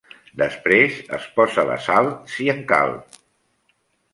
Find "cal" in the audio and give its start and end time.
2.73-2.99